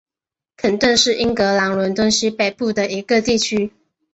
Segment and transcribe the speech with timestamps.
[0.57, 3.71] 肯顿是英格兰伦敦西北部的一个地区。